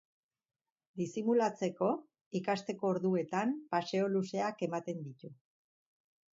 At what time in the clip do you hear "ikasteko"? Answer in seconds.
2.41-2.91